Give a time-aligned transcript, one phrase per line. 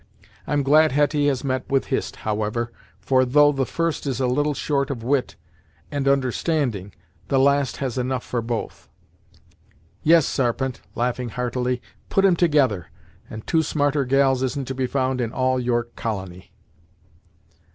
[0.47, 4.55] I'm glad Hetty has met with Hist, howsever, for though the first is a little
[4.55, 5.35] short of wit
[5.91, 6.91] and understanding,
[7.27, 8.89] the last has enough for both.
[10.01, 12.87] Yes, Sarpent," laughing heartily "put 'em together,
[13.29, 16.51] and two smarter gals isn't to be found in all York Colony!"